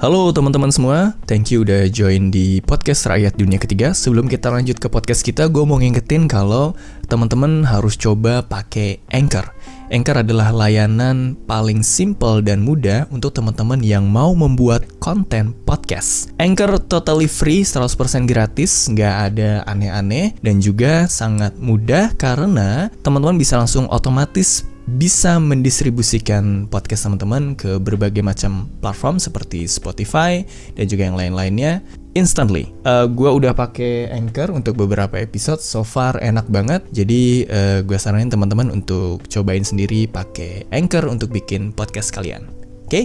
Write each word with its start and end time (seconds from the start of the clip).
Halo 0.00 0.32
teman-teman 0.32 0.72
semua, 0.72 1.12
thank 1.28 1.52
you 1.52 1.60
udah 1.60 1.84
join 1.92 2.32
di 2.32 2.64
podcast 2.64 3.04
Rakyat 3.04 3.36
Dunia 3.36 3.60
Ketiga. 3.60 3.92
Sebelum 3.92 4.32
kita 4.32 4.48
lanjut 4.48 4.80
ke 4.80 4.88
podcast 4.88 5.20
kita, 5.20 5.44
gue 5.52 5.60
mau 5.60 5.76
ngingetin 5.76 6.24
kalau 6.24 6.72
teman-teman 7.04 7.68
harus 7.68 8.00
coba 8.00 8.40
pakai 8.40 9.04
Anchor. 9.12 9.52
Anchor 9.92 10.24
adalah 10.24 10.56
layanan 10.56 11.36
paling 11.44 11.84
simple 11.84 12.40
dan 12.40 12.64
mudah 12.64 13.12
untuk 13.12 13.36
teman-teman 13.36 13.84
yang 13.84 14.08
mau 14.08 14.32
membuat 14.32 14.88
konten 15.04 15.52
podcast. 15.68 16.32
Anchor 16.40 16.80
totally 16.80 17.28
free, 17.28 17.60
100% 17.60 18.24
gratis, 18.24 18.88
nggak 18.88 19.14
ada 19.28 19.68
aneh-aneh, 19.68 20.32
dan 20.40 20.64
juga 20.64 21.12
sangat 21.12 21.60
mudah 21.60 22.16
karena 22.16 22.88
teman-teman 23.04 23.36
bisa 23.36 23.60
langsung 23.60 23.84
otomatis 23.92 24.69
bisa 24.98 25.38
mendistribusikan 25.38 26.66
podcast 26.66 27.06
teman-teman 27.06 27.54
ke 27.54 27.78
berbagai 27.78 28.26
macam 28.26 28.66
platform 28.82 29.22
seperti 29.22 29.70
Spotify 29.70 30.42
dan 30.74 30.90
juga 30.90 31.06
yang 31.06 31.14
lain-lainnya 31.14 31.84
instantly. 32.18 32.74
Uh, 32.82 33.06
gue 33.06 33.30
udah 33.30 33.54
pakai 33.54 34.10
Anchor 34.10 34.50
untuk 34.50 34.74
beberapa 34.74 35.14
episode, 35.22 35.62
so 35.62 35.86
far 35.86 36.18
enak 36.18 36.50
banget. 36.50 36.82
Jadi 36.90 37.46
uh, 37.46 37.86
gue 37.86 37.98
saranin 38.00 38.32
teman-teman 38.32 38.72
untuk 38.74 39.22
cobain 39.30 39.62
sendiri 39.62 40.10
pakai 40.10 40.66
Anchor 40.74 41.06
untuk 41.06 41.30
bikin 41.30 41.70
podcast 41.70 42.10
kalian. 42.10 42.50
Oke? 42.88 42.90
Okay? 42.90 43.04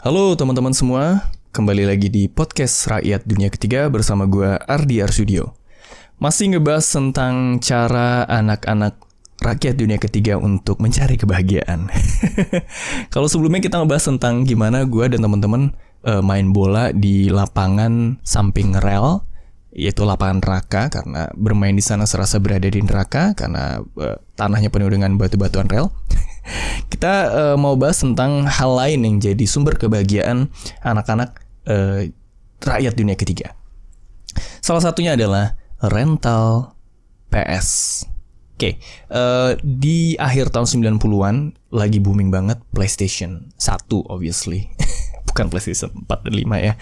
Halo 0.00 0.38
teman-teman 0.38 0.70
semua, 0.70 1.34
kembali 1.50 1.90
lagi 1.90 2.06
di 2.06 2.30
podcast 2.30 2.86
Rakyat 2.86 3.26
Dunia 3.26 3.50
Ketiga 3.50 3.90
bersama 3.90 4.24
gue 4.24 4.54
Ardi 4.54 5.02
Arsudio. 5.02 5.55
Masih 6.16 6.48
ngebahas 6.48 6.88
tentang 6.88 7.60
cara 7.60 8.24
anak-anak 8.24 8.96
rakyat 9.36 9.76
dunia 9.76 10.00
ketiga 10.00 10.40
untuk 10.40 10.80
mencari 10.80 11.20
kebahagiaan. 11.20 11.92
Kalau 13.12 13.28
sebelumnya 13.28 13.60
kita 13.60 13.76
ngebahas 13.76 14.16
tentang 14.16 14.48
gimana 14.48 14.88
gue 14.88 15.12
dan 15.12 15.20
teman-teman 15.20 15.76
uh, 16.08 16.24
main 16.24 16.56
bola 16.56 16.88
di 16.96 17.28
lapangan 17.28 18.16
samping 18.24 18.72
rel, 18.80 19.28
yaitu 19.76 20.08
lapangan 20.08 20.40
neraka 20.40 20.88
karena 20.88 21.28
bermain 21.36 21.76
di 21.76 21.84
sana 21.84 22.08
serasa 22.08 22.40
berada 22.40 22.64
di 22.64 22.80
neraka 22.80 23.36
karena 23.36 23.84
uh, 24.00 24.16
tanahnya 24.40 24.72
penuh 24.72 24.88
dengan 24.88 25.20
batu-batuan 25.20 25.68
rel. 25.68 25.92
kita 26.92 27.12
uh, 27.28 27.56
mau 27.60 27.76
bahas 27.76 28.00
tentang 28.00 28.48
hal 28.48 28.72
lain 28.72 29.04
yang 29.04 29.16
jadi 29.20 29.44
sumber 29.44 29.76
kebahagiaan 29.76 30.48
anak-anak 30.80 31.44
uh, 31.68 32.08
rakyat 32.64 32.96
dunia 32.96 33.20
ketiga. 33.20 33.52
Salah 34.64 34.80
satunya 34.80 35.12
adalah 35.12 35.60
rental 35.82 36.76
PS. 37.28 37.68
Oke, 38.56 38.72
okay, 38.72 38.74
uh, 39.12 39.52
eh, 39.52 39.60
di 39.60 39.98
akhir 40.16 40.48
tahun 40.48 40.96
90-an 40.96 41.36
lagi 41.76 42.00
booming 42.00 42.32
banget 42.32 42.56
PlayStation 42.72 43.52
1 43.60 43.84
obviously. 44.08 44.72
Bukan 45.28 45.52
PlayStation 45.52 45.92
4 46.08 46.24
dan 46.24 46.32
5 46.32 46.56
ya. 46.64 46.74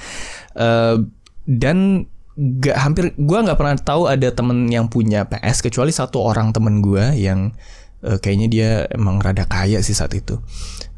Uh, 0.55 1.03
dan 1.51 2.06
gak 2.39 2.78
hampir 2.78 3.11
gua 3.19 3.42
nggak 3.42 3.59
pernah 3.59 3.75
tahu 3.75 4.06
ada 4.06 4.31
temen 4.31 4.70
yang 4.70 4.86
punya 4.86 5.27
PS 5.27 5.67
kecuali 5.67 5.91
satu 5.91 6.23
orang 6.23 6.55
temen 6.55 6.79
gua 6.79 7.11
yang 7.11 7.51
uh, 8.06 8.19
kayaknya 8.23 8.47
dia 8.47 8.70
emang 8.95 9.19
rada 9.19 9.42
kaya 9.42 9.83
sih 9.83 9.98
saat 9.98 10.14
itu. 10.14 10.39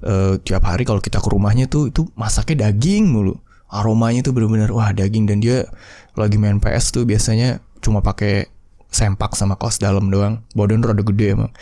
Uh, 0.05 0.37
tiap 0.45 0.61
hari 0.69 0.85
kalau 0.85 1.01
kita 1.01 1.25
ke 1.25 1.29
rumahnya 1.33 1.73
tuh 1.73 1.89
itu 1.89 2.05
masaknya 2.21 2.69
daging 2.69 3.09
mulu. 3.09 3.41
Aromanya 3.73 4.21
tuh 4.21 4.37
bener-bener 4.37 4.69
wah 4.77 4.93
daging 4.93 5.25
dan 5.25 5.41
dia 5.41 5.65
lagi 6.21 6.37
main 6.37 6.61
PS 6.61 6.93
tuh 6.93 7.09
biasanya 7.09 7.65
cuma 7.83 8.01
pakai 8.01 8.49
sempak 8.91 9.37
sama 9.37 9.59
kaos 9.61 9.77
dalam 9.77 10.09
doang. 10.09 10.43
Badan 10.57 10.83
rada 10.85 11.03
gede 11.03 11.37
emang. 11.37 11.53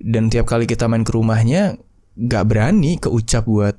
Dan 0.00 0.32
tiap 0.32 0.48
kali 0.48 0.64
kita 0.64 0.88
main 0.88 1.04
ke 1.04 1.12
rumahnya 1.12 1.76
nggak 2.16 2.44
berani 2.48 2.96
keucap 2.96 3.44
buat 3.44 3.76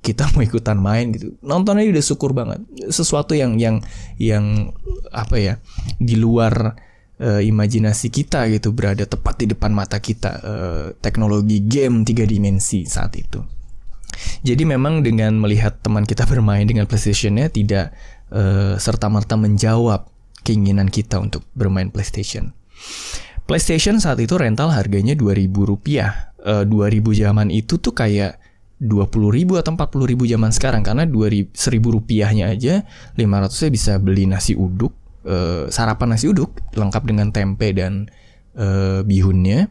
kita 0.00 0.30
mau 0.32 0.42
ikutan 0.46 0.78
main 0.78 1.12
gitu. 1.12 1.34
Nontonnya 1.44 1.84
udah 1.90 2.04
syukur 2.04 2.32
banget. 2.32 2.62
Sesuatu 2.88 3.36
yang 3.36 3.58
yang 3.60 3.82
yang 4.16 4.72
apa 5.12 5.36
ya 5.36 5.54
di 5.98 6.16
luar 6.16 6.78
uh, 7.20 7.42
imajinasi 7.42 8.08
kita 8.08 8.46
gitu 8.48 8.72
berada 8.72 9.04
tepat 9.04 9.44
di 9.44 9.46
depan 9.50 9.74
mata 9.74 9.98
kita 9.98 10.30
uh, 10.40 10.86
teknologi 11.02 11.60
game 11.66 12.06
tiga 12.06 12.24
dimensi 12.24 12.86
saat 12.86 13.12
itu. 13.18 13.42
Jadi 14.42 14.66
memang 14.66 15.04
dengan 15.04 15.36
melihat 15.38 15.78
teman 15.78 16.02
kita 16.02 16.26
bermain 16.26 16.66
dengan 16.66 16.88
PlayStation-nya 16.90 17.52
tidak 17.54 17.94
uh, 18.34 18.74
serta 18.80 19.06
merta 19.12 19.38
menjawab 19.38 20.10
keinginan 20.42 20.92
kita 20.92 21.18
untuk 21.18 21.46
bermain 21.54 21.88
PlayStation. 21.88 22.52
PlayStation 23.48 23.96
saat 23.96 24.20
itu 24.20 24.36
rental 24.36 24.68
harganya 24.70 25.16
2000 25.16 25.48
rupiah. 25.64 26.36
E, 26.38 26.68
2000 26.68 27.22
zaman 27.24 27.48
itu 27.48 27.80
tuh 27.80 27.96
kayak 27.96 28.36
20 28.78 29.34
ribu 29.34 29.58
atau 29.58 29.74
40 29.74 30.06
ribu 30.06 30.22
zaman 30.28 30.54
sekarang 30.54 30.86
karena 30.86 31.02
2000 31.02 31.50
1000 31.50 31.96
rupiahnya 31.98 32.46
aja 32.46 32.86
500 33.18 33.50
nya 33.50 33.68
bisa 33.74 33.92
beli 33.98 34.30
nasi 34.30 34.54
uduk 34.54 34.94
e, 35.26 35.66
sarapan 35.66 36.14
nasi 36.14 36.30
uduk 36.30 36.54
lengkap 36.78 37.02
dengan 37.02 37.34
tempe 37.34 37.74
dan 37.74 38.06
e, 38.54 38.66
bihunnya 39.02 39.66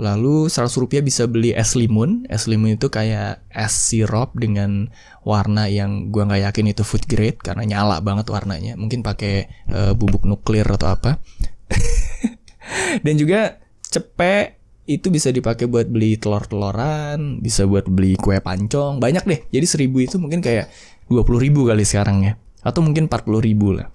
Lalu 0.00 0.48
100 0.48 0.80
rupiah 0.80 1.04
bisa 1.04 1.28
beli 1.28 1.52
es 1.52 1.76
limun. 1.76 2.24
Es 2.32 2.48
limun 2.48 2.80
itu 2.80 2.88
kayak 2.88 3.44
es 3.52 3.76
sirup 3.76 4.32
dengan 4.32 4.88
warna 5.28 5.68
yang 5.68 6.08
gua 6.08 6.24
nggak 6.24 6.48
yakin 6.48 6.72
itu 6.72 6.82
food 6.88 7.04
grade 7.04 7.36
karena 7.36 7.68
nyala 7.68 8.00
banget 8.00 8.32
warnanya. 8.32 8.80
Mungkin 8.80 9.04
pakai 9.04 9.52
uh, 9.68 9.92
bubuk 9.92 10.24
nuklir 10.24 10.64
atau 10.64 10.88
apa. 10.88 11.20
Dan 13.04 13.20
juga 13.20 13.60
cepet 13.92 14.56
itu 14.88 15.12
bisa 15.12 15.28
dipakai 15.28 15.68
buat 15.68 15.86
beli 15.86 16.16
telur-teloran, 16.16 17.44
bisa 17.44 17.68
buat 17.68 17.84
beli 17.84 18.16
kue 18.16 18.40
pancong, 18.40 18.98
banyak 19.04 19.22
deh. 19.28 19.40
Jadi 19.52 19.66
seribu 19.68 20.00
itu 20.00 20.16
mungkin 20.16 20.40
kayak 20.40 20.72
20 21.12 21.44
ribu 21.44 21.68
kali 21.68 21.84
sekarang 21.84 22.24
ya. 22.24 22.40
Atau 22.64 22.80
mungkin 22.80 23.04
40 23.06 23.44
ribu 23.44 23.76
lah. 23.76 23.92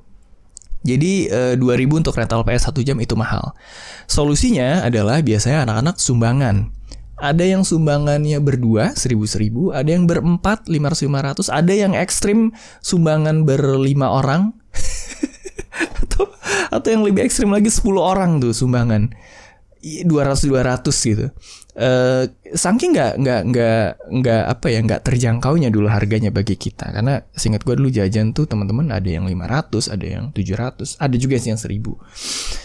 Jadi 0.86 1.26
e, 1.28 1.58
eh, 1.58 1.82
2000 1.82 2.00
untuk 2.06 2.14
rental 2.14 2.46
PS 2.46 2.70
1 2.70 2.86
jam 2.86 2.98
itu 3.02 3.18
mahal. 3.18 3.58
Solusinya 4.06 4.86
adalah 4.86 5.26
biasanya 5.26 5.66
anak-anak 5.66 5.98
sumbangan. 5.98 6.70
Ada 7.18 7.48
yang 7.48 7.64
sumbangannya 7.66 8.38
berdua, 8.44 8.94
seribu-seribu, 8.94 9.74
ada 9.74 9.88
yang 9.88 10.06
berempat, 10.06 10.68
lima 10.70 10.92
ratus 10.92 11.08
lima 11.08 11.24
ratus, 11.24 11.48
ada 11.48 11.72
yang 11.72 11.96
ekstrim 11.96 12.52
sumbangan 12.84 13.48
berlima 13.48 14.12
orang, 14.12 14.52
atau 16.04 16.28
atau 16.70 16.88
yang 16.92 17.08
lebih 17.08 17.24
ekstrim 17.24 17.56
lagi 17.56 17.72
10 17.72 17.88
orang 17.98 18.44
tuh 18.44 18.52
sumbangan. 18.52 19.16
200 19.82 20.50
200 20.50 20.92
gitu. 20.92 21.28
Uh, 21.76 22.24
saking 22.56 22.96
nggak 22.96 23.20
nggak 23.20 23.42
nggak 23.52 23.86
nggak 24.00 24.44
apa 24.48 24.68
ya 24.72 24.80
nggak 24.80 25.02
terjangkaunya 25.04 25.68
dulu 25.68 25.92
harganya 25.92 26.32
bagi 26.32 26.56
kita. 26.56 26.88
Karena 26.90 27.20
singkat 27.36 27.68
gue 27.68 27.76
dulu 27.76 27.92
jajan 27.92 28.32
tuh 28.32 28.48
teman-teman 28.48 28.96
ada 28.96 29.10
yang 29.12 29.28
500 29.28 29.92
ada 29.92 30.06
yang 30.08 30.26
700 30.32 31.04
ada 31.04 31.16
juga 31.20 31.36
yang 31.36 31.60
1000 31.60 32.64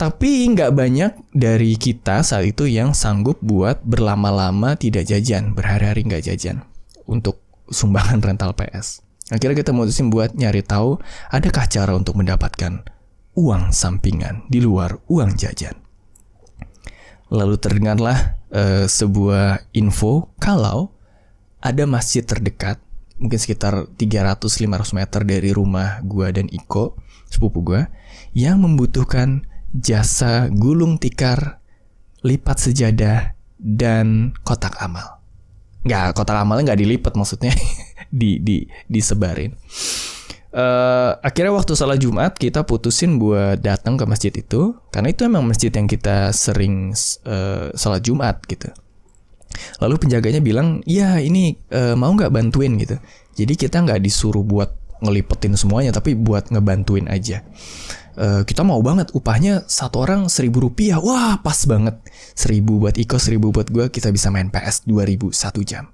tapi 0.00 0.48
nggak 0.48 0.72
banyak 0.72 1.12
dari 1.36 1.76
kita 1.76 2.24
saat 2.24 2.48
itu 2.48 2.64
yang 2.64 2.96
sanggup 2.96 3.36
buat 3.44 3.84
berlama-lama 3.84 4.72
tidak 4.72 5.04
jajan 5.04 5.52
berhari-hari 5.52 6.08
nggak 6.08 6.24
jajan 6.24 6.64
untuk 7.04 7.44
sumbangan 7.68 8.16
rental 8.32 8.56
PS 8.56 9.04
akhirnya 9.28 9.60
kita 9.60 9.76
mutusin 9.76 10.08
buat 10.08 10.32
nyari 10.32 10.64
tahu 10.64 10.96
adakah 11.28 11.68
cara 11.68 11.92
untuk 11.92 12.16
mendapatkan 12.16 12.80
uang 13.36 13.76
sampingan 13.76 14.48
di 14.48 14.64
luar 14.64 15.04
uang 15.12 15.36
jajan 15.36 15.76
Lalu 17.30 17.56
terdengarlah 17.62 18.38
uh, 18.50 18.84
sebuah 18.90 19.70
info 19.72 20.34
kalau 20.42 20.90
ada 21.62 21.86
masjid 21.86 22.26
terdekat 22.26 22.82
mungkin 23.20 23.36
sekitar 23.36 23.86
300-500 24.00 24.96
meter 24.96 25.20
dari 25.28 25.50
rumah 25.52 26.00
gua 26.02 26.32
dan 26.32 26.48
Iko, 26.48 26.96
sepupu 27.28 27.60
gua, 27.60 27.86
yang 28.32 28.64
membutuhkan 28.64 29.44
jasa 29.76 30.48
gulung 30.48 30.96
tikar, 30.96 31.60
lipat 32.24 32.56
sejadah, 32.58 33.36
dan 33.60 34.32
kotak 34.40 34.80
amal. 34.80 35.20
Nggak, 35.84 36.16
kotak 36.16 36.40
amalnya 36.40 36.72
nggak 36.72 36.80
dilipat 36.80 37.12
maksudnya, 37.12 37.52
di, 38.10 38.40
di, 38.40 38.64
disebarin 38.88 39.52
uh, 40.54 41.18
akhirnya 41.22 41.52
waktu 41.54 41.72
salat 41.78 42.02
Jumat 42.02 42.36
kita 42.38 42.66
putusin 42.66 43.18
buat 43.18 43.58
datang 43.62 43.98
ke 43.98 44.04
masjid 44.06 44.32
itu 44.34 44.74
karena 44.90 45.10
itu 45.10 45.26
emang 45.26 45.46
masjid 45.46 45.70
yang 45.70 45.86
kita 45.86 46.30
sering 46.34 46.94
uh, 47.26 47.70
salat 47.74 48.02
Jumat 48.02 48.42
gitu. 48.46 48.70
Lalu 49.82 49.96
penjaganya 49.98 50.40
bilang, 50.40 50.80
ya 50.86 51.18
ini 51.18 51.58
uh, 51.74 51.98
mau 51.98 52.14
nggak 52.14 52.32
bantuin 52.32 52.78
gitu. 52.78 52.96
Jadi 53.34 53.52
kita 53.58 53.82
nggak 53.82 54.00
disuruh 54.00 54.44
buat 54.46 54.70
ngelipetin 55.00 55.56
semuanya, 55.56 55.90
tapi 55.90 56.14
buat 56.14 56.52
ngebantuin 56.52 57.08
aja. 57.08 57.42
Uh, 58.20 58.44
kita 58.44 58.60
mau 58.62 58.78
banget 58.84 59.10
upahnya 59.16 59.64
satu 59.64 60.04
orang 60.04 60.28
seribu 60.28 60.68
rupiah, 60.68 61.00
wah 61.00 61.40
pas 61.40 61.56
banget. 61.64 61.96
Seribu 62.36 62.78
buat 62.78 62.94
Iko, 63.00 63.16
seribu 63.16 63.50
buat 63.50 63.72
gue, 63.72 63.88
kita 63.88 64.12
bisa 64.12 64.28
main 64.28 64.52
PS 64.52 64.84
dua 64.84 65.08
ribu 65.08 65.32
satu 65.32 65.64
jam. 65.64 65.88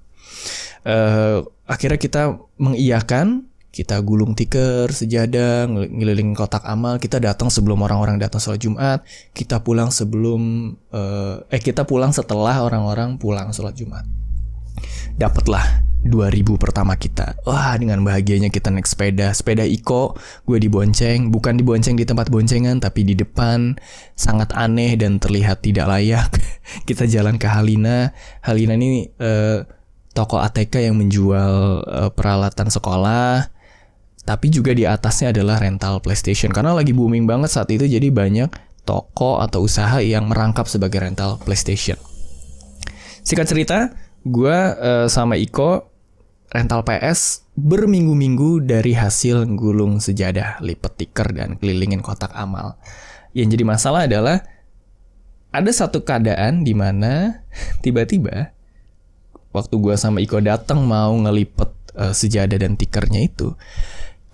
Uh, 0.87 1.43
akhirnya 1.67 1.99
kita 1.99 2.39
mengiyakan 2.59 3.51
kita 3.77 4.01
gulung 4.01 4.33
tikar, 4.33 4.89
sejadah, 4.89 5.69
ngeliling 5.69 6.33
kotak 6.33 6.65
amal, 6.65 6.97
kita 6.97 7.21
datang 7.21 7.53
sebelum 7.53 7.85
orang-orang 7.85 8.17
datang 8.17 8.41
sholat 8.41 8.65
Jumat, 8.65 9.05
kita 9.37 9.61
pulang 9.61 9.93
sebelum 9.93 10.73
uh, 10.97 11.45
eh 11.53 11.61
kita 11.61 11.85
pulang 11.85 12.09
setelah 12.17 12.65
orang-orang 12.65 13.21
pulang 13.21 13.53
sholat 13.53 13.77
Jumat. 13.77 14.09
dapatlah 15.17 15.65
2000 16.05 16.61
pertama 16.61 16.93
kita. 16.95 17.41
Wah, 17.49 17.73
dengan 17.81 18.05
bahagianya 18.05 18.53
kita 18.53 18.69
naik 18.69 18.85
sepeda. 18.85 19.33
Sepeda 19.33 19.65
Iko, 19.65 20.15
gue 20.47 20.59
dibonceng, 20.61 21.33
bukan 21.33 21.57
dibonceng 21.57 21.97
di 21.97 22.05
tempat 22.05 22.29
boncengan, 22.29 22.79
tapi 22.79 23.03
di 23.03 23.17
depan. 23.17 23.75
Sangat 24.15 24.55
aneh 24.55 24.95
dan 25.01 25.19
terlihat 25.19 25.65
tidak 25.65 25.89
layak. 25.89 26.31
kita 26.89 27.09
jalan 27.09 27.41
ke 27.41 27.49
Halina. 27.49 28.13
Halina 28.45 28.77
ini 28.77 29.09
uh, 29.19 29.65
toko 30.13 30.41
ATK 30.41 30.85
yang 30.85 30.97
menjual 31.01 31.83
uh, 31.85 32.11
peralatan 32.13 32.69
sekolah. 32.71 33.56
Tapi 34.27 34.51
juga 34.51 34.75
di 34.75 34.83
atasnya 34.83 35.31
adalah 35.31 35.63
rental 35.63 36.03
PlayStation. 36.03 36.51
Karena 36.51 36.75
lagi 36.75 36.91
booming 36.91 37.31
banget 37.31 37.55
saat 37.55 37.71
itu, 37.71 37.87
jadi 37.87 38.11
banyak 38.11 38.51
toko 38.83 39.39
atau 39.39 39.63
usaha 39.63 40.03
yang 40.03 40.27
merangkap 40.27 40.67
sebagai 40.67 40.99
rental 40.99 41.39
PlayStation. 41.39 41.95
Singkat 43.23 43.47
cerita, 43.47 43.79
gue 44.27 44.59
uh, 44.83 45.07
sama 45.07 45.39
Iko 45.39 45.87
rental 46.51 46.83
PS 46.87 47.47
berminggu-minggu 47.59 48.63
dari 48.67 48.95
hasil 48.95 49.47
gulung 49.59 49.99
sejadah, 49.99 50.63
lipet 50.63 50.93
tiker, 50.99 51.35
dan 51.35 51.59
kelilingin 51.59 52.03
kotak 52.03 52.31
amal. 52.35 52.79
Yang 53.35 53.59
jadi 53.59 53.65
masalah 53.67 54.01
adalah 54.07 54.43
ada 55.51 55.71
satu 55.73 56.03
keadaan 56.05 56.63
di 56.63 56.77
mana 56.77 57.43
tiba-tiba 57.85 58.53
waktu 59.57 59.75
gue 59.81 59.95
sama 59.97 60.21
Iko 60.21 60.39
datang 60.45 60.85
mau 60.85 61.17
ngelipet 61.17 61.71
uh, 61.97 62.13
sejadah 62.13 62.61
dan 62.61 62.77
tikernya 62.77 63.25
itu, 63.25 63.57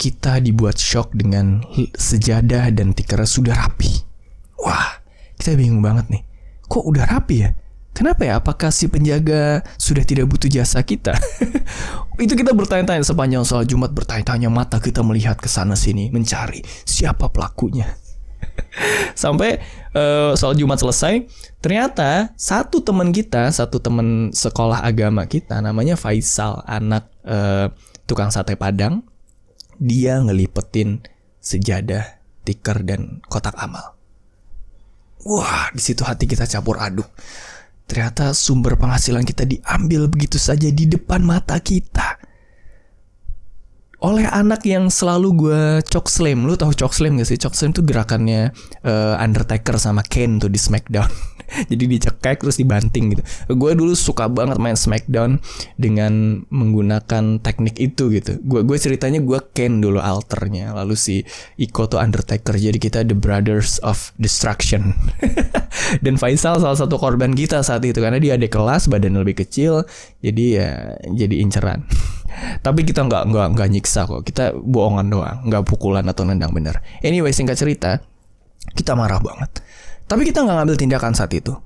kita 0.03 0.43
dibuat 0.43 0.75
shock 0.75 1.15
dengan 1.15 1.63
sejadah 1.95 2.75
dan 2.75 2.91
tikernya 2.91 3.31
sudah 3.31 3.55
rapi. 3.55 4.03
Wah, 4.59 4.99
kita 5.39 5.55
bingung 5.55 5.79
banget 5.79 6.11
nih. 6.11 6.23
Kok 6.67 6.91
udah 6.91 7.07
rapi 7.07 7.37
ya? 7.47 7.55
Kenapa 7.95 8.27
ya? 8.27 8.43
Apakah 8.43 8.75
si 8.75 8.91
penjaga 8.91 9.63
sudah 9.79 10.03
tidak 10.03 10.27
butuh 10.27 10.51
jasa 10.51 10.83
kita? 10.83 11.15
itu 12.25 12.35
kita 12.35 12.51
bertanya-tanya 12.51 13.07
sepanjang 13.07 13.47
soal 13.47 13.63
Jumat 13.63 13.95
bertanya-tanya 13.95 14.51
mata 14.51 14.83
kita 14.83 15.07
melihat 15.07 15.39
ke 15.39 15.47
sana 15.47 15.79
sini 15.79 16.11
mencari 16.11 16.67
siapa 16.83 17.31
pelakunya. 17.31 17.87
Sampai 19.23 19.63
uh, 19.95 20.35
soal 20.35 20.59
Jumat 20.59 20.83
selesai, 20.83 21.31
ternyata 21.63 22.35
satu 22.35 22.83
teman 22.83 23.15
kita, 23.15 23.55
satu 23.55 23.79
teman 23.79 24.35
sekolah 24.35 24.83
agama 24.83 25.31
kita 25.31 25.63
namanya 25.63 25.95
Faisal, 25.95 26.65
anak 26.67 27.07
uh, 27.23 27.71
tukang 28.09 28.33
sate 28.33 28.57
Padang, 28.57 29.05
dia 29.83 30.23
ngelipetin 30.23 31.03
sejadah, 31.43 32.23
tikar 32.47 32.87
dan 32.87 33.19
kotak 33.27 33.59
amal. 33.59 33.99
Wah, 35.27 35.75
di 35.75 35.83
situ 35.83 36.07
hati 36.07 36.31
kita 36.31 36.47
campur 36.47 36.79
aduk 36.79 37.07
Ternyata 37.93 38.33
sumber 38.33 38.81
penghasilan 38.81 39.21
kita 39.21 39.45
diambil 39.45 40.09
begitu 40.09 40.41
saja 40.41 40.65
di 40.73 40.89
depan 40.89 41.21
mata 41.21 41.61
kita. 41.61 42.17
Oleh 44.03 44.27
anak 44.27 44.67
yang 44.67 44.91
selalu 44.91 45.29
gue 45.39 45.63
chok 45.87 46.11
slam. 46.11 46.43
Lu 46.43 46.59
tahu 46.59 46.75
chok 46.75 46.91
slam 46.91 47.23
gak 47.23 47.29
sih? 47.31 47.39
Chok 47.39 47.55
slam 47.55 47.71
tuh 47.71 47.87
gerakannya 47.87 48.51
uh, 48.83 49.15
Undertaker 49.23 49.79
sama 49.79 50.03
Kane 50.03 50.43
tuh 50.43 50.51
di 50.51 50.59
Smackdown. 50.59 51.07
jadi 51.71 51.85
dicekek 51.87 52.43
terus 52.43 52.59
dibanting 52.59 53.15
gitu. 53.15 53.23
Gue 53.55 53.79
dulu 53.79 53.95
suka 53.95 54.27
banget 54.27 54.59
main 54.59 54.75
Smackdown 54.75 55.39
dengan 55.79 56.43
menggunakan 56.51 57.39
teknik 57.39 57.79
itu 57.79 58.11
gitu. 58.11 58.43
Gue 58.43 58.67
gue 58.67 58.75
ceritanya 58.75 59.23
gue 59.23 59.39
Ken 59.55 59.79
dulu 59.79 60.03
alternya. 60.03 60.75
Lalu 60.75 60.99
si 60.99 61.23
Iko 61.61 61.87
tuh 61.87 62.03
Undertaker. 62.03 62.59
Jadi 62.59 62.79
kita 62.83 63.07
the 63.07 63.15
brothers 63.15 63.79
of 63.87 64.11
destruction. 64.19 64.99
Dan 66.05 66.19
Faisal 66.19 66.59
salah 66.59 66.79
satu 66.79 66.99
korban 66.99 67.39
kita 67.39 67.63
saat 67.63 67.87
itu. 67.87 68.03
Karena 68.03 68.19
dia 68.19 68.35
ada 68.35 68.51
kelas 68.51 68.91
badan 68.91 69.21
lebih 69.21 69.47
kecil 69.47 69.87
jadi 70.23 70.45
ya 70.55 70.71
jadi 71.11 71.35
inceran 71.43 71.85
tapi 72.67 72.87
kita 72.87 73.05
nggak 73.05 73.29
nggak 73.29 73.47
nggak 73.59 73.69
nyiksa 73.69 74.09
kok 74.09 74.23
kita 74.25 74.55
bohongan 74.57 75.11
doang 75.11 75.39
nggak 75.45 75.67
pukulan 75.69 76.07
atau 76.07 76.25
nendang 76.25 76.55
bener 76.55 76.81
anyway 77.03 77.35
singkat 77.35 77.59
cerita 77.59 78.01
kita 78.73 78.95
marah 78.95 79.19
banget 79.19 79.61
tapi 80.13 80.29
kita 80.29 80.45
nggak 80.45 80.57
ngambil 80.61 80.77
tindakan 80.77 81.17
saat 81.17 81.33
itu. 81.33 81.57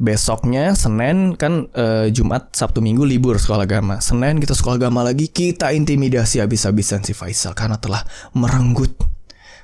Besoknya 0.00 0.72
Senin 0.72 1.36
kan 1.36 1.68
e, 1.74 2.08
Jumat 2.14 2.54
Sabtu 2.56 2.80
Minggu 2.80 3.04
libur 3.04 3.36
sekolah 3.36 3.68
agama. 3.68 4.00
Senin 4.00 4.40
kita 4.40 4.56
sekolah 4.56 4.80
agama 4.80 5.04
lagi 5.04 5.28
kita 5.28 5.76
intimidasi 5.76 6.40
habis-habisan 6.40 7.04
si 7.04 7.12
Faisal 7.12 7.52
karena 7.52 7.76
telah 7.76 8.08
merenggut 8.32 8.96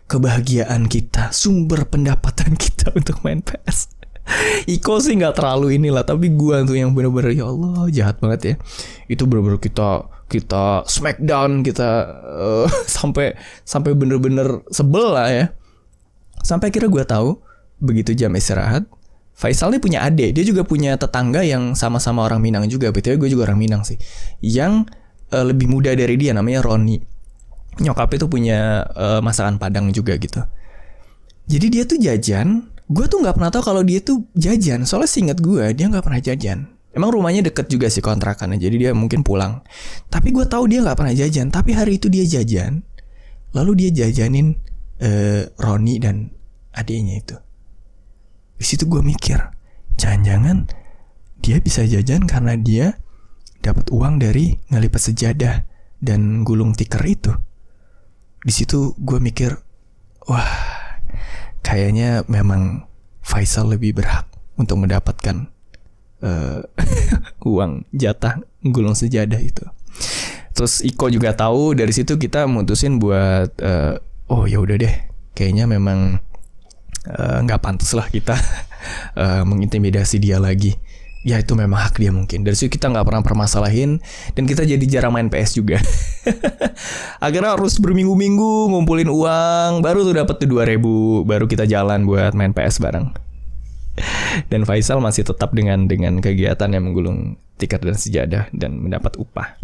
kebahagiaan 0.04 0.84
kita, 0.84 1.32
sumber 1.32 1.88
pendapatan 1.88 2.58
kita 2.62 2.92
untuk 2.92 3.24
main 3.24 3.40
PS. 3.40 4.03
Iko 4.64 5.00
sih 5.04 5.20
nggak 5.20 5.36
terlalu 5.36 5.76
inilah, 5.76 6.02
tapi 6.04 6.32
gua 6.32 6.64
tuh 6.64 6.80
yang 6.80 6.96
bener-bener 6.96 7.36
ya 7.36 7.48
Allah 7.48 7.84
jahat 7.92 8.16
banget 8.24 8.40
ya. 8.42 8.54
Itu 9.12 9.28
bener-bener 9.28 9.60
kita 9.60 10.08
kita 10.28 10.88
smackdown 10.88 11.60
kita 11.60 11.88
uh, 12.24 12.66
sampai 12.96 13.36
sampai 13.62 13.92
bener-bener 13.92 14.64
sebel 14.72 15.12
lah 15.12 15.28
ya. 15.28 15.46
Sampai 16.44 16.68
kira 16.68 16.92
gue 16.92 17.04
tahu 17.08 17.40
begitu 17.80 18.12
jam 18.12 18.28
istirahat, 18.36 18.84
Faisal 19.34 19.74
ini 19.74 19.82
punya 19.82 20.06
adik, 20.06 20.30
dia 20.30 20.44
juga 20.46 20.62
punya 20.62 20.94
tetangga 20.94 21.42
yang 21.42 21.74
sama-sama 21.74 22.22
orang 22.22 22.38
Minang 22.38 22.70
juga. 22.70 22.94
Betul 22.94 23.18
gue 23.18 23.26
juga 23.26 23.50
orang 23.50 23.58
Minang 23.58 23.82
sih. 23.82 23.98
Yang 24.38 24.86
uh, 25.34 25.42
lebih 25.42 25.66
muda 25.66 25.90
dari 25.90 26.14
dia 26.14 26.30
namanya 26.30 26.62
Roni. 26.62 27.02
Nyokap 27.82 28.14
itu 28.14 28.30
punya 28.30 28.86
uh, 28.94 29.18
masakan 29.18 29.58
Padang 29.58 29.90
juga 29.90 30.14
gitu. 30.22 30.38
Jadi 31.50 31.66
dia 31.66 31.82
tuh 31.82 31.98
jajan. 31.98 32.70
Gue 32.84 33.08
tuh 33.08 33.24
nggak 33.24 33.40
pernah 33.40 33.50
tahu 33.52 33.64
kalau 33.64 33.82
dia 33.82 34.00
tuh 34.04 34.28
jajan. 34.36 34.84
Soalnya 34.84 35.10
singkat 35.10 35.38
gue 35.40 35.64
dia 35.72 35.88
nggak 35.88 36.04
pernah 36.04 36.20
jajan. 36.20 36.68
Emang 36.94 37.10
rumahnya 37.10 37.42
deket 37.50 37.66
juga 37.66 37.90
sih 37.90 37.98
kontrakannya, 37.98 38.54
jadi 38.54 38.76
dia 38.78 38.90
mungkin 38.94 39.26
pulang. 39.26 39.66
Tapi 40.06 40.30
gue 40.30 40.46
tahu 40.46 40.70
dia 40.70 40.78
nggak 40.78 40.94
pernah 40.94 41.10
jajan. 41.10 41.50
Tapi 41.50 41.74
hari 41.74 41.98
itu 41.98 42.06
dia 42.06 42.22
jajan, 42.22 42.86
lalu 43.50 43.82
dia 43.82 43.90
jajanin 43.90 44.54
uh, 45.02 45.42
Roni 45.58 45.98
dan 45.98 46.30
adiknya 46.70 47.18
itu. 47.18 47.36
Di 48.54 48.62
situ 48.62 48.86
gue 48.86 49.02
mikir, 49.02 49.42
jangan-jangan 49.98 50.70
dia 51.42 51.58
bisa 51.58 51.82
jajan 51.82 52.30
karena 52.30 52.54
dia 52.54 52.94
dapat 53.58 53.90
uang 53.90 54.22
dari 54.22 54.54
ngelipat 54.70 55.02
sejadah 55.10 55.66
dan 55.98 56.46
gulung 56.46 56.78
tikar 56.78 57.02
itu. 57.10 57.34
Di 58.38 58.52
situ 58.54 58.94
gue 59.02 59.18
mikir, 59.18 59.50
wah, 60.30 60.83
kayaknya 61.64 62.22
memang 62.28 62.84
Faisal 63.24 63.72
lebih 63.72 63.96
berhak 63.96 64.28
untuk 64.60 64.84
mendapatkan 64.84 65.48
uh, 66.20 66.60
uang 67.48 67.88
jatah 67.96 68.44
gulung 68.60 68.92
sejadah 68.92 69.40
itu. 69.40 69.64
Terus 70.52 70.84
Iko 70.84 71.08
juga 71.08 71.32
tahu 71.32 71.72
dari 71.72 71.90
situ 71.90 72.20
kita 72.20 72.44
mutusin 72.44 73.00
buat 73.00 73.48
uh, 73.64 73.96
oh 74.28 74.44
ya 74.44 74.60
udah 74.60 74.76
deh, 74.76 74.94
kayaknya 75.32 75.64
memang 75.64 76.20
Eh, 77.04 77.38
nggak 77.44 77.60
uh, 77.60 77.64
pantas 77.68 77.92
lah 77.92 78.08
kita 78.08 78.32
uh, 79.12 79.44
mengintimidasi 79.50 80.16
dia 80.16 80.40
lagi 80.40 80.72
ya 81.24 81.40
itu 81.40 81.56
memang 81.56 81.80
hak 81.80 81.96
dia 81.96 82.12
mungkin. 82.12 82.44
Dari 82.44 82.54
situ 82.54 82.76
kita 82.76 82.92
nggak 82.92 83.08
pernah 83.08 83.24
permasalahin 83.24 83.98
dan 84.36 84.44
kita 84.44 84.62
jadi 84.62 84.84
jarang 84.84 85.16
main 85.16 85.32
PS 85.32 85.58
juga. 85.58 85.80
Akhirnya 87.24 87.56
harus 87.56 87.80
berminggu-minggu 87.80 88.70
ngumpulin 88.70 89.08
uang 89.08 89.80
baru 89.80 90.04
tuh 90.04 90.14
dapat 90.14 90.36
tuh 90.38 90.48
2000 90.52 91.24
baru 91.24 91.44
kita 91.48 91.64
jalan 91.64 92.04
buat 92.04 92.36
main 92.36 92.52
PS 92.52 92.78
bareng. 92.78 93.10
Dan 94.52 94.68
Faisal 94.68 95.00
masih 95.00 95.24
tetap 95.24 95.56
dengan 95.56 95.88
dengan 95.88 96.20
kegiatan 96.20 96.68
yang 96.68 96.84
menggulung 96.86 97.40
tiket 97.54 97.86
dan 97.86 97.94
sejadah 97.94 98.44
dan 98.50 98.82
mendapat 98.82 99.14
upah. 99.14 99.54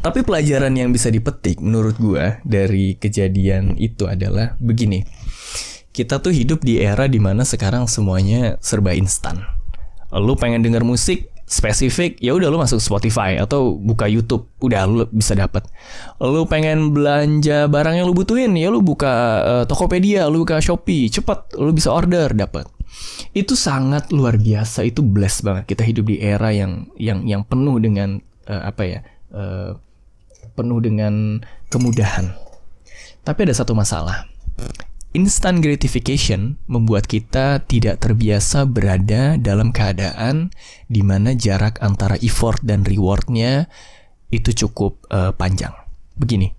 Tapi 0.00 0.24
pelajaran 0.24 0.74
yang 0.74 0.90
bisa 0.90 1.12
dipetik 1.12 1.62
menurut 1.62 1.94
gue 2.00 2.40
dari 2.42 2.98
kejadian 2.98 3.78
itu 3.78 4.10
adalah 4.10 4.58
begini. 4.58 5.06
Kita 5.94 6.18
tuh 6.18 6.34
hidup 6.34 6.66
di 6.66 6.82
era 6.82 7.06
di 7.06 7.22
mana 7.22 7.46
sekarang 7.46 7.86
semuanya 7.86 8.58
serba 8.58 8.96
instan. 8.96 9.59
Lu 10.10 10.34
pengen 10.34 10.62
denger 10.66 10.82
musik 10.82 11.30
spesifik, 11.50 12.14
ya 12.22 12.30
udah 12.38 12.46
lu 12.46 12.62
masuk 12.62 12.78
Spotify 12.78 13.34
atau 13.34 13.74
buka 13.74 14.06
YouTube, 14.06 14.46
udah 14.62 14.86
lu 14.86 15.02
bisa 15.10 15.34
dapat. 15.34 15.66
Lu 16.22 16.46
pengen 16.46 16.94
belanja 16.94 17.66
barang 17.66 17.98
yang 17.98 18.06
lu 18.06 18.14
butuhin, 18.14 18.54
ya 18.54 18.70
lu 18.70 18.78
buka 18.78 19.12
uh, 19.42 19.64
Tokopedia, 19.66 20.30
lu 20.30 20.46
buka 20.46 20.62
Shopee, 20.62 21.10
cepet 21.10 21.58
lu 21.58 21.74
bisa 21.74 21.90
order 21.90 22.30
dapat. 22.30 22.70
Itu 23.34 23.58
sangat 23.58 24.14
luar 24.14 24.38
biasa, 24.38 24.86
itu 24.86 25.02
bless 25.02 25.42
banget 25.42 25.74
kita 25.74 25.82
hidup 25.82 26.06
di 26.06 26.22
era 26.22 26.54
yang 26.54 26.86
yang 26.94 27.26
yang 27.26 27.42
penuh 27.42 27.82
dengan 27.82 28.22
uh, 28.46 28.62
apa 28.70 28.82
ya? 28.86 29.00
Uh, 29.34 29.74
penuh 30.54 30.78
dengan 30.78 31.42
kemudahan. 31.66 32.30
Tapi 33.26 33.38
ada 33.42 33.54
satu 33.58 33.74
masalah 33.74 34.30
Instant 35.10 35.58
gratification 35.58 36.54
membuat 36.70 37.10
kita 37.10 37.66
tidak 37.66 37.98
terbiasa 37.98 38.62
berada 38.62 39.34
dalam 39.42 39.74
keadaan 39.74 40.54
di 40.86 41.02
mana 41.02 41.34
jarak 41.34 41.82
antara 41.82 42.14
effort 42.22 42.62
dan 42.62 42.86
rewardnya 42.86 43.66
itu 44.30 44.54
cukup 44.54 45.02
uh, 45.10 45.34
panjang. 45.34 45.74
Begini, 46.14 46.54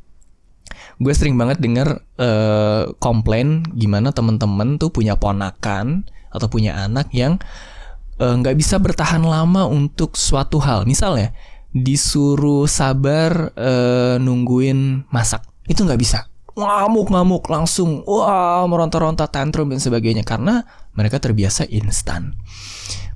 gue 1.00 1.14
sering 1.16 1.40
banget 1.40 1.64
denger 1.64 2.04
uh, 2.20 2.92
komplain 3.00 3.64
gimana 3.72 4.12
temen-temen 4.12 4.76
tuh 4.76 4.92
punya 4.92 5.16
ponakan 5.16 6.04
atau 6.28 6.48
punya 6.52 6.76
anak 6.76 7.12
yang 7.12 7.40
eh, 8.16 8.36
nggak 8.36 8.56
uh, 8.56 8.60
bisa 8.60 8.80
bertahan 8.80 9.24
lama 9.24 9.64
untuk 9.68 10.20
suatu 10.20 10.60
hal. 10.60 10.84
Misalnya 10.84 11.32
disuruh 11.72 12.68
sabar 12.68 13.56
uh, 13.56 14.16
nungguin 14.20 15.08
masak, 15.08 15.44
itu 15.72 15.88
nggak 15.88 16.00
bisa. 16.00 16.31
Ngamuk-ngamuk 16.52 17.48
langsung, 17.48 18.04
wah 18.04 18.68
meronta-ronta 18.68 19.32
tantrum 19.32 19.72
dan 19.72 19.80
sebagainya 19.80 20.28
karena 20.28 20.68
mereka 20.96 21.24
terbiasa 21.24 21.64
instan. 21.72 22.36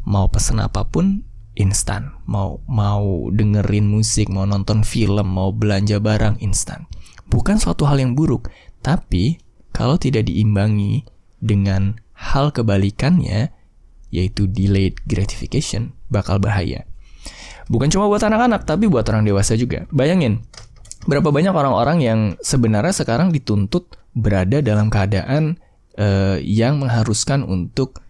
Mau 0.07 0.31
pesen 0.31 0.63
apa 0.63 0.87
pun 0.87 1.25
instan, 1.55 2.15
mau 2.27 2.63
mau 2.67 3.27
dengerin 3.31 3.87
musik, 3.87 4.31
mau 4.31 4.47
nonton 4.47 4.87
film, 4.87 5.27
mau 5.27 5.51
belanja 5.51 5.99
barang 5.99 6.39
instan. 6.39 6.87
Bukan 7.27 7.59
suatu 7.59 7.83
hal 7.89 7.99
yang 7.99 8.13
buruk, 8.13 8.47
tapi 8.79 9.41
kalau 9.75 9.99
tidak 9.99 10.31
diimbangi 10.31 11.03
dengan 11.43 11.99
hal 12.15 12.55
kebalikannya, 12.55 13.51
yaitu 14.13 14.47
delayed 14.47 14.95
gratification, 15.03 15.91
bakal 16.07 16.39
bahaya. 16.39 16.87
Bukan 17.67 17.89
cuma 17.89 18.05
buat 18.05 18.21
anak-anak, 18.21 18.63
tapi 18.63 18.85
buat 18.85 19.03
orang 19.09 19.25
dewasa 19.25 19.57
juga. 19.57 19.89
Bayangin, 19.89 20.45
berapa 21.05 21.29
banyak 21.29 21.53
orang-orang 21.53 21.97
yang 22.01 22.19
sebenarnya 22.41 22.93
sekarang 22.93 23.29
dituntut 23.29 23.93
berada 24.17 24.59
dalam 24.59 24.89
keadaan 24.89 25.61
uh, 25.97 26.37
yang 26.41 26.81
mengharuskan 26.81 27.45
untuk 27.45 28.01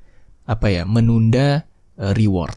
apa 0.45 0.71
ya, 0.71 0.83
menunda 0.87 1.67
uh, 1.99 2.13
reward. 2.15 2.55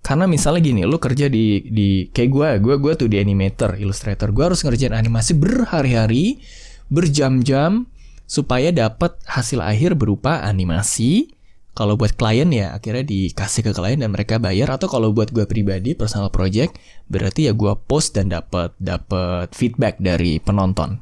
Karena 0.00 0.24
misalnya 0.24 0.64
gini, 0.64 0.82
lu 0.88 0.96
kerja 0.96 1.28
di 1.28 1.60
di 1.68 2.08
kayak 2.08 2.30
gue, 2.32 2.48
gue 2.64 2.74
gue 2.80 2.92
tuh 2.96 3.08
di 3.08 3.20
animator, 3.20 3.76
illustrator, 3.76 4.32
gue 4.32 4.44
harus 4.52 4.64
ngerjain 4.64 4.96
animasi 4.96 5.36
berhari-hari, 5.36 6.40
berjam-jam 6.88 7.84
supaya 8.24 8.72
dapat 8.72 9.20
hasil 9.28 9.60
akhir 9.60 10.00
berupa 10.00 10.40
animasi. 10.40 11.36
Kalau 11.70 11.94
buat 11.94 12.18
klien 12.18 12.50
ya 12.50 12.74
akhirnya 12.74 13.06
dikasih 13.06 13.70
ke 13.70 13.72
klien 13.72 14.02
dan 14.02 14.10
mereka 14.10 14.42
bayar 14.42 14.74
atau 14.74 14.90
kalau 14.90 15.14
buat 15.14 15.30
gue 15.30 15.46
pribadi 15.46 15.94
personal 15.94 16.28
project 16.34 16.76
berarti 17.06 17.46
ya 17.46 17.52
gue 17.54 17.72
post 17.86 18.18
dan 18.18 18.26
dapat 18.28 18.74
dapat 18.82 19.54
feedback 19.54 19.96
dari 20.02 20.42
penonton. 20.42 20.98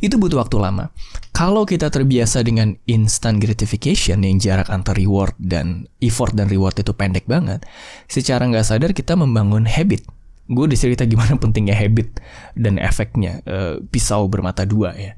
Itu 0.00 0.16
butuh 0.16 0.40
waktu 0.40 0.56
lama. 0.56 0.88
Kalau 1.36 1.68
kita 1.68 1.92
terbiasa 1.92 2.42
dengan 2.42 2.74
instant 2.88 3.38
gratification 3.38 4.24
yang 4.24 4.40
jarak 4.40 4.66
antar 4.72 4.96
reward 4.96 5.36
dan 5.36 5.86
effort 6.00 6.32
dan 6.32 6.48
reward 6.48 6.74
itu 6.80 6.90
pendek 6.96 7.28
banget, 7.28 7.62
secara 8.08 8.48
nggak 8.48 8.66
sadar 8.66 8.90
kita 8.96 9.14
membangun 9.14 9.68
habit. 9.68 10.02
Gue 10.50 10.66
dicerita 10.66 11.04
gimana 11.04 11.36
pentingnya 11.42 11.76
habit 11.76 12.18
dan 12.56 12.80
efeknya 12.80 13.44
uh, 13.44 13.78
pisau 13.92 14.26
bermata 14.26 14.64
dua 14.64 14.96
ya 14.96 15.14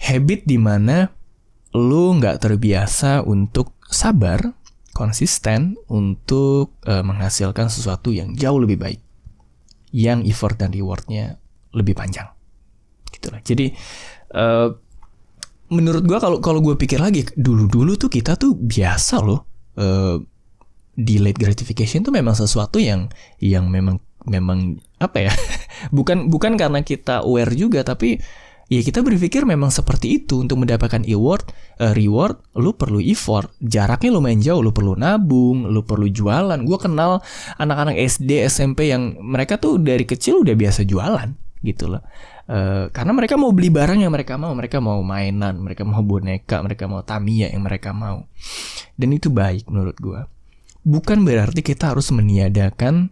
habit 0.00 0.44
di 0.44 0.60
mana 0.60 1.08
lu 1.76 2.16
nggak 2.16 2.40
terbiasa 2.40 3.20
untuk 3.20 3.76
sabar, 3.92 4.56
konsisten 4.96 5.76
untuk 5.92 6.72
uh, 6.88 7.04
menghasilkan 7.04 7.68
sesuatu 7.68 8.16
yang 8.16 8.32
jauh 8.32 8.56
lebih 8.56 8.80
baik, 8.80 9.00
yang 9.92 10.24
effort 10.24 10.56
dan 10.56 10.72
rewardnya 10.72 11.36
lebih 11.76 11.92
panjang, 11.92 12.26
gitulah. 13.12 13.44
Jadi 13.44 13.76
uh, 14.32 14.72
menurut 15.68 16.02
gua 16.08 16.18
kalau 16.18 16.38
kalau 16.40 16.64
gue 16.64 16.78
pikir 16.80 16.96
lagi 16.96 17.26
dulu-dulu 17.36 17.98
tuh 17.98 18.08
kita 18.08 18.38
tuh 18.38 18.54
biasa 18.54 19.18
loh 19.18 19.44
uh, 19.76 20.16
delayed 20.96 21.36
gratification 21.36 22.00
tuh 22.06 22.14
memang 22.14 22.32
sesuatu 22.32 22.80
yang 22.80 23.12
yang 23.36 23.68
memang 23.68 24.00
memang 24.24 24.80
apa 24.98 25.28
ya? 25.28 25.32
Bukan 25.96 26.32
bukan 26.32 26.56
karena 26.56 26.80
kita 26.80 27.20
aware 27.22 27.52
juga 27.52 27.84
tapi 27.84 28.16
ya 28.66 28.80
kita 28.82 29.02
berpikir 29.02 29.46
memang 29.46 29.70
seperti 29.70 30.22
itu 30.22 30.42
untuk 30.42 30.62
mendapatkan 30.62 31.06
reward, 31.06 31.54
uh, 31.78 31.94
reward 31.94 32.42
lu 32.58 32.74
perlu 32.74 32.98
effort. 32.98 33.50
Jaraknya 33.62 34.10
lumayan 34.10 34.42
jauh, 34.42 34.60
lu 34.62 34.74
perlu 34.74 34.98
nabung, 34.98 35.70
lu 35.70 35.86
perlu 35.86 36.10
jualan. 36.10 36.58
Gue 36.66 36.78
kenal 36.78 37.22
anak-anak 37.58 37.96
SD, 37.96 38.42
SMP 38.50 38.90
yang 38.90 39.18
mereka 39.22 39.58
tuh 39.58 39.78
dari 39.78 40.02
kecil 40.02 40.42
udah 40.42 40.54
biasa 40.58 40.82
jualan 40.82 41.28
gitu 41.62 41.90
loh. 41.90 42.02
Uh, 42.46 42.86
karena 42.94 43.10
mereka 43.10 43.34
mau 43.34 43.50
beli 43.50 43.74
barang 43.74 43.98
yang 44.06 44.14
mereka 44.14 44.38
mau, 44.38 44.54
mereka 44.54 44.78
mau 44.78 45.02
mainan, 45.02 45.58
mereka 45.58 45.82
mau 45.82 45.98
boneka, 46.02 46.62
mereka 46.62 46.86
mau 46.86 47.02
Tamiya 47.02 47.50
yang 47.50 47.66
mereka 47.66 47.90
mau. 47.90 48.30
Dan 48.94 49.10
itu 49.14 49.34
baik 49.34 49.66
menurut 49.66 49.98
gue. 49.98 50.20
Bukan 50.86 51.26
berarti 51.26 51.66
kita 51.66 51.90
harus 51.90 52.14
meniadakan 52.14 53.10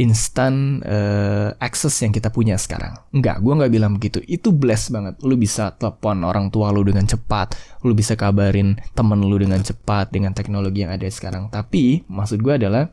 instan 0.00 0.80
uh, 0.82 1.52
access 1.60 2.00
yang 2.00 2.10
kita 2.10 2.32
punya 2.32 2.56
sekarang. 2.56 2.96
Enggak, 3.12 3.44
gue 3.44 3.52
nggak 3.52 3.72
bilang 3.72 3.92
begitu. 4.00 4.18
Itu 4.24 4.50
bless 4.50 4.88
banget. 4.88 5.20
Lu 5.20 5.36
bisa 5.36 5.76
telepon 5.76 6.24
orang 6.24 6.48
tua 6.48 6.72
lu 6.72 6.80
dengan 6.82 7.04
cepat, 7.04 7.54
lu 7.84 7.92
bisa 7.92 8.16
kabarin 8.16 8.80
temen 8.96 9.20
lu 9.20 9.36
dengan 9.36 9.60
cepat 9.60 10.08
dengan 10.10 10.32
teknologi 10.32 10.82
yang 10.82 10.92
ada 10.96 11.04
sekarang. 11.06 11.52
Tapi 11.52 12.08
maksud 12.08 12.40
gue 12.40 12.54
adalah 12.56 12.88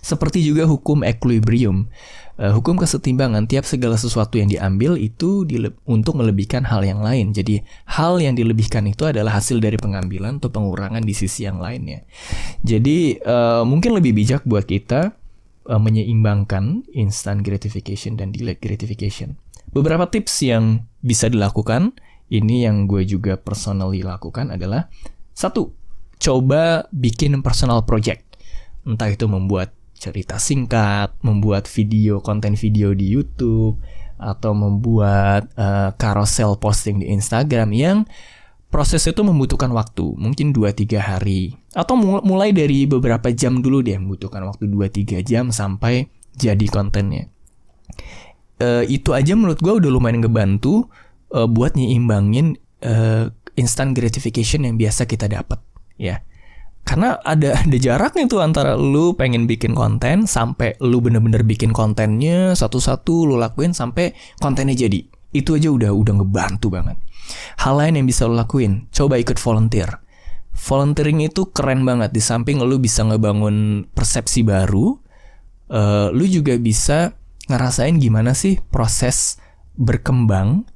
seperti 0.00 0.40
juga 0.40 0.64
hukum 0.64 1.04
equilibrium, 1.04 1.84
uh, 2.40 2.56
hukum 2.56 2.80
kesetimbangan. 2.80 3.44
Tiap 3.44 3.68
segala 3.68 4.00
sesuatu 4.00 4.40
yang 4.40 4.48
diambil 4.48 4.96
itu 4.96 5.44
dile 5.44 5.76
untuk 5.84 6.16
melebihkan 6.16 6.64
hal 6.64 6.80
yang 6.86 7.04
lain. 7.04 7.36
Jadi 7.36 7.60
hal 7.90 8.16
yang 8.16 8.32
dilebihkan 8.32 8.88
itu 8.88 9.04
adalah 9.04 9.36
hasil 9.36 9.60
dari 9.60 9.76
pengambilan 9.76 10.40
atau 10.40 10.48
pengurangan 10.48 11.04
di 11.04 11.12
sisi 11.12 11.44
yang 11.44 11.60
lainnya. 11.60 12.00
Jadi 12.64 13.20
uh, 13.20 13.66
mungkin 13.68 13.92
lebih 13.92 14.16
bijak 14.16 14.46
buat 14.48 14.64
kita 14.64 15.19
uh, 15.68 15.80
menyeimbangkan 15.80 16.86
instant 16.94 17.44
gratification 17.44 18.16
dan 18.16 18.32
delayed 18.32 18.62
gratification. 18.62 19.36
Beberapa 19.70 20.08
tips 20.08 20.42
yang 20.46 20.88
bisa 21.04 21.28
dilakukan, 21.28 21.94
ini 22.30 22.64
yang 22.64 22.86
gue 22.86 23.04
juga 23.04 23.36
personally 23.36 24.00
lakukan 24.00 24.54
adalah 24.54 24.88
satu, 25.34 25.72
coba 26.18 26.86
bikin 26.94 27.38
personal 27.44 27.82
project. 27.84 28.24
Entah 28.86 29.12
itu 29.12 29.28
membuat 29.28 29.76
cerita 30.00 30.40
singkat, 30.40 31.12
membuat 31.20 31.68
video, 31.68 32.24
konten 32.24 32.56
video 32.56 32.96
di 32.96 33.12
YouTube, 33.12 33.76
atau 34.20 34.52
membuat 34.52 35.48
uh, 35.56 35.92
carousel 35.96 36.56
posting 36.56 37.04
di 37.04 37.12
Instagram 37.12 37.72
yang 37.72 37.98
proses 38.72 39.04
itu 39.04 39.20
membutuhkan 39.20 39.68
waktu, 39.72 40.16
mungkin 40.16 40.56
2-3 40.56 41.00
hari. 41.00 41.59
Atau 41.70 41.94
mulai 42.02 42.50
dari 42.50 42.82
beberapa 42.86 43.30
jam 43.30 43.62
dulu 43.62 43.78
deh, 43.84 43.94
membutuhkan 43.94 44.42
waktu 44.42 44.66
2-3 44.66 45.22
jam 45.22 45.54
sampai 45.54 46.10
jadi 46.34 46.66
kontennya. 46.66 47.30
Uh, 48.60 48.84
itu 48.90 49.16
aja 49.16 49.32
menurut 49.32 49.62
gue 49.62 49.72
udah 49.72 49.90
lumayan 49.90 50.20
ngebantu 50.20 50.90
uh, 51.32 51.48
buat 51.48 51.78
nyimbangin 51.78 52.58
uh, 52.84 53.32
instant 53.54 53.96
gratification 53.96 54.66
yang 54.66 54.76
biasa 54.76 55.06
kita 55.06 55.30
dapat, 55.30 55.62
ya. 55.96 56.20
Karena 56.82 57.22
ada 57.22 57.54
ada 57.62 57.76
jaraknya 57.78 58.26
tuh 58.26 58.42
antara 58.42 58.74
lu 58.74 59.14
pengen 59.14 59.46
bikin 59.46 59.72
konten 59.72 60.26
sampai 60.26 60.74
lu 60.82 60.98
bener-bener 60.98 61.46
bikin 61.46 61.70
kontennya 61.70 62.58
satu-satu 62.58 63.30
lu 63.30 63.38
lakuin 63.38 63.70
sampai 63.70 64.12
kontennya 64.42 64.74
jadi. 64.74 65.06
Itu 65.30 65.54
aja 65.54 65.70
udah 65.70 65.94
udah 65.94 66.14
ngebantu 66.18 66.74
banget. 66.74 66.98
Hal 67.62 67.78
lain 67.78 68.02
yang 68.02 68.06
bisa 68.10 68.26
lo 68.26 68.34
lakuin, 68.34 68.90
coba 68.90 69.22
ikut 69.22 69.38
volunteer. 69.38 70.02
Volunteering 70.60 71.24
itu 71.24 71.48
keren 71.48 71.88
banget. 71.88 72.12
Di 72.12 72.20
samping 72.20 72.60
lo 72.60 72.76
bisa 72.76 73.00
ngebangun 73.00 73.88
persepsi 73.96 74.44
baru, 74.44 74.92
uh, 75.72 76.12
lu 76.12 76.28
juga 76.28 76.54
bisa 76.60 77.16
ngerasain 77.48 77.96
gimana 77.96 78.36
sih 78.36 78.60
proses 78.68 79.40
berkembang 79.74 80.68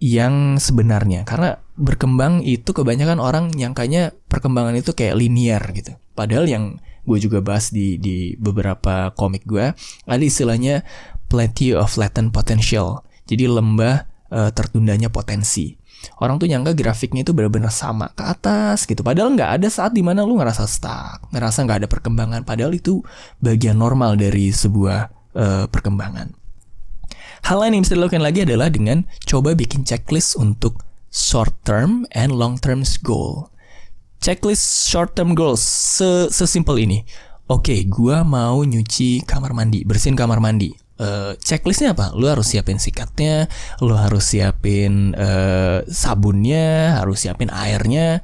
yang 0.00 0.56
sebenarnya. 0.56 1.28
Karena 1.28 1.60
berkembang 1.76 2.40
itu 2.42 2.72
kebanyakan 2.72 3.20
orang 3.20 3.52
nyangkanya 3.52 4.16
perkembangan 4.26 4.80
itu 4.80 4.96
kayak 4.96 5.20
linear 5.20 5.62
gitu. 5.76 5.92
Padahal 6.16 6.48
yang 6.48 6.64
gue 7.04 7.18
juga 7.20 7.44
bahas 7.44 7.68
di 7.68 8.00
di 8.00 8.32
beberapa 8.40 9.12
komik 9.12 9.44
gue 9.44 9.76
ada 10.08 10.24
istilahnya 10.24 10.80
plateau 11.28 11.84
of 11.84 12.00
latent 12.00 12.32
potential. 12.32 13.04
Jadi 13.28 13.44
lembah 13.48 14.08
uh, 14.32 14.50
tertundanya 14.52 15.12
potensi. 15.12 15.76
Orang 16.20 16.36
tuh 16.36 16.50
nyangka 16.50 16.76
grafiknya 16.76 17.22
itu 17.22 17.32
benar-benar 17.32 17.72
sama 17.72 18.12
ke 18.12 18.22
atas 18.24 18.84
gitu. 18.84 19.00
Padahal 19.00 19.32
nggak 19.32 19.60
ada 19.60 19.68
saat 19.70 19.96
di 19.96 20.04
mana 20.04 20.22
lu 20.22 20.36
ngerasa 20.38 20.68
stuck, 20.68 21.28
ngerasa 21.32 21.64
nggak 21.64 21.78
ada 21.84 21.88
perkembangan. 21.88 22.42
Padahal 22.42 22.72
itu 22.76 23.00
bagian 23.40 23.76
normal 23.80 24.20
dari 24.20 24.52
sebuah 24.52 24.98
uh, 25.36 25.66
perkembangan. 25.68 26.32
Hal 27.44 27.60
lain 27.60 27.80
yang 27.80 27.82
bisa 27.84 27.96
dilakukan 27.96 28.24
lagi 28.24 28.40
adalah 28.44 28.72
dengan 28.72 29.04
coba 29.28 29.52
bikin 29.52 29.84
checklist 29.84 30.36
untuk 30.36 30.80
short 31.12 31.52
term 31.64 32.08
and 32.16 32.32
long 32.32 32.56
term 32.56 32.84
goal. 33.04 33.52
Checklist 34.20 34.88
short 34.88 35.12
term 35.12 35.36
goals 35.36 35.60
se 35.60 36.32
sesimpel 36.32 36.80
ini. 36.80 37.04
Oke, 37.44 37.76
okay, 37.76 37.80
gua 37.84 38.24
mau 38.24 38.64
nyuci 38.64 39.28
kamar 39.28 39.52
mandi, 39.52 39.84
bersihin 39.84 40.16
kamar 40.16 40.40
mandi 40.40 40.83
uh, 40.98 41.32
checklistnya 41.38 41.94
apa? 41.94 42.14
Lu 42.14 42.26
harus 42.30 42.50
siapin 42.50 42.78
sikatnya, 42.78 43.50
lu 43.82 43.94
harus 43.98 44.24
siapin 44.26 45.14
uh, 45.14 45.82
sabunnya, 45.88 47.00
harus 47.00 47.26
siapin 47.26 47.50
airnya. 47.50 48.22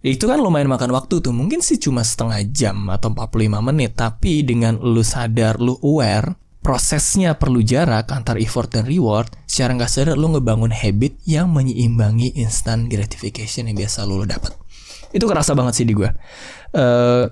Itu 0.00 0.32
kan 0.32 0.40
lumayan 0.40 0.72
makan 0.72 0.96
waktu 0.96 1.20
tuh. 1.20 1.32
Mungkin 1.32 1.60
sih 1.60 1.76
cuma 1.76 2.00
setengah 2.00 2.40
jam 2.48 2.88
atau 2.88 3.12
45 3.12 3.60
menit. 3.60 3.92
Tapi 4.00 4.40
dengan 4.40 4.80
lu 4.80 5.04
sadar, 5.04 5.60
lu 5.60 5.76
aware, 5.84 6.40
prosesnya 6.64 7.36
perlu 7.36 7.60
jarak 7.60 8.08
antar 8.08 8.40
effort 8.40 8.72
dan 8.72 8.88
reward. 8.88 9.28
Secara 9.44 9.76
nggak 9.76 9.92
sadar 9.92 10.16
lu 10.16 10.32
ngebangun 10.32 10.72
habit 10.72 11.20
yang 11.28 11.52
menyeimbangi 11.52 12.32
instant 12.40 12.88
gratification 12.88 13.68
yang 13.68 13.76
biasa 13.76 14.08
lu, 14.08 14.24
lu 14.24 14.26
dapat. 14.28 14.56
Itu 15.12 15.28
kerasa 15.28 15.52
banget 15.52 15.82
sih 15.82 15.84
di 15.84 15.92
gue. 15.92 16.08
Uh, 16.72 17.28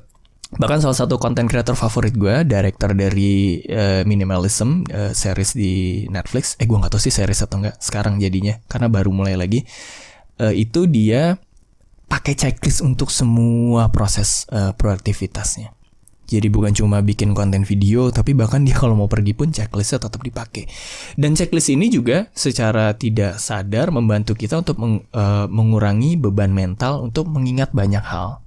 bahkan 0.57 0.81
salah 0.81 0.97
satu 0.97 1.21
content 1.21 1.45
creator 1.45 1.76
favorit 1.76 2.17
gue, 2.17 2.40
director 2.49 2.97
dari 2.97 3.61
uh, 3.69 4.00
minimalism 4.09 4.88
uh, 4.88 5.12
series 5.12 5.52
di 5.52 6.05
Netflix, 6.09 6.57
eh 6.57 6.64
gue 6.64 6.73
nggak 6.73 6.88
tahu 6.88 7.02
sih 7.05 7.12
series 7.12 7.45
atau 7.45 7.61
enggak 7.61 7.76
sekarang 7.85 8.17
jadinya 8.17 8.57
karena 8.64 8.88
baru 8.88 9.12
mulai 9.12 9.37
lagi. 9.37 9.69
Uh, 10.40 10.55
itu 10.57 10.88
dia 10.88 11.37
pakai 12.09 12.33
checklist 12.33 12.81
untuk 12.81 13.12
semua 13.12 13.93
proses 13.93 14.49
uh, 14.49 14.73
produktivitasnya. 14.73 15.76
Jadi 16.28 16.52
bukan 16.52 16.76
cuma 16.76 17.00
bikin 17.00 17.33
konten 17.33 17.64
video, 17.64 18.12
tapi 18.12 18.33
bahkan 18.33 18.61
dia 18.64 18.76
kalau 18.81 18.97
mau 18.97 19.09
pergi 19.09 19.37
pun 19.37 19.52
checklistnya 19.52 20.09
tetap 20.09 20.25
dipakai. 20.25 20.64
Dan 21.21 21.37
checklist 21.37 21.69
ini 21.69 21.93
juga 21.93 22.33
secara 22.33 22.97
tidak 22.97 23.37
sadar 23.37 23.93
membantu 23.93 24.33
kita 24.33 24.64
untuk 24.64 24.81
meng, 24.81 25.05
uh, 25.12 25.45
mengurangi 25.49 26.17
beban 26.17 26.57
mental 26.57 27.05
untuk 27.05 27.28
mengingat 27.28 27.73
banyak 27.76 28.00
hal 28.00 28.40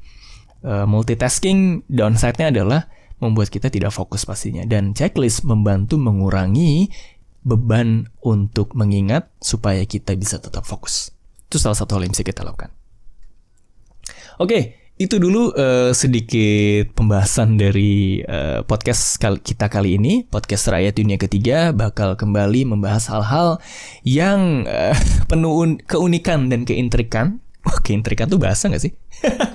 uh, 0.65 0.85
multitasking 0.89 1.85
downside-nya 1.89 2.53
adalah 2.53 2.89
membuat 3.21 3.53
kita 3.53 3.69
tidak 3.69 3.93
fokus 3.93 4.25
pastinya 4.25 4.65
dan 4.65 4.97
checklist 4.97 5.45
membantu 5.45 6.01
mengurangi 6.01 6.89
beban 7.41 8.09
untuk 8.21 8.73
mengingat 8.73 9.29
supaya 9.41 9.85
kita 9.85 10.17
bisa 10.17 10.41
tetap 10.41 10.65
fokus. 10.65 11.13
Itu 11.49 11.61
salah 11.61 11.77
satu 11.77 11.97
hal 11.97 12.05
yang 12.05 12.13
bisa 12.13 12.25
kita 12.25 12.41
lakukan. 12.45 12.73
Oke, 14.41 14.81
itu 14.97 15.17
dulu 15.21 15.53
uh, 15.53 15.93
sedikit 15.93 16.93
pembahasan 16.97 17.57
dari 17.57 18.21
uh, 18.25 18.65
podcast 18.65 19.21
kita 19.21 19.69
kali 19.69 19.97
ini. 19.97 20.25
Podcast 20.25 20.69
Rakyat 20.69 20.97
Dunia 20.97 21.17
Ketiga 21.21 21.73
bakal 21.73 22.17
kembali 22.17 22.69
membahas 22.69 23.09
hal-hal 23.09 23.61
yang 24.05 24.65
uh, 24.65 24.97
penuh 25.29 25.77
keunikan 25.85 26.49
dan 26.49 26.65
keintrikan 26.65 27.41
Oke, 27.61 27.93
intrikat 27.93 28.25
tuh 28.25 28.41
bahasa 28.41 28.73
gak 28.73 28.81
sih? 28.81 28.93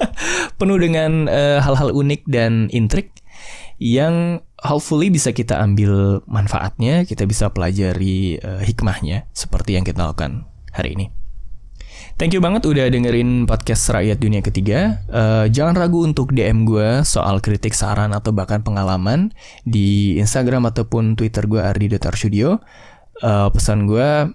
Penuh 0.55 0.79
dengan 0.79 1.26
eh, 1.26 1.59
hal-hal 1.59 1.91
unik 1.91 2.23
dan 2.31 2.71
intrik 2.71 3.11
yang 3.76 4.41
hopefully 4.65 5.12
bisa 5.12 5.37
kita 5.37 5.61
ambil 5.61 6.25
manfaatnya, 6.25 7.05
kita 7.05 7.29
bisa 7.29 7.53
pelajari 7.53 8.41
uh, 8.41 8.65
hikmahnya 8.65 9.29
seperti 9.37 9.76
yang 9.76 9.85
kita 9.85 10.00
lakukan 10.00 10.49
hari 10.73 10.97
ini. 10.97 11.07
Thank 12.17 12.33
you 12.33 12.41
banget 12.41 12.65
udah 12.65 12.88
dengerin 12.88 13.45
podcast 13.45 13.93
Rakyat 13.93 14.17
Dunia 14.17 14.41
Ketiga. 14.41 15.05
Uh, 15.12 15.45
jangan 15.53 15.76
ragu 15.76 16.00
untuk 16.00 16.33
DM 16.33 16.65
gue 16.65 17.05
soal 17.05 17.45
kritik, 17.45 17.76
saran, 17.76 18.17
atau 18.17 18.33
bahkan 18.33 18.65
pengalaman 18.65 19.37
di 19.69 20.17
Instagram 20.17 20.65
ataupun 20.73 21.12
Twitter 21.12 21.45
gue 21.45 21.61
ardi.arsudio. 21.61 22.65
Uh, 23.21 23.53
pesan 23.53 23.85
gue 23.85 24.33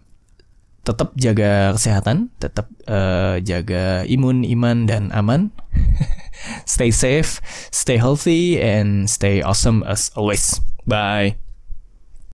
tetap 0.81 1.13
jaga 1.13 1.77
kesehatan, 1.77 2.33
tetap 2.41 2.69
uh, 2.89 3.37
jaga 3.41 4.05
imun, 4.09 4.41
iman 4.45 4.89
dan 4.89 5.13
aman. 5.13 5.53
stay 6.65 6.89
safe, 6.89 7.39
stay 7.69 8.01
healthy 8.01 8.57
and 8.57 9.09
stay 9.09 9.41
awesome 9.45 9.85
as 9.85 10.09
always. 10.17 10.57
Bye. 10.89 11.37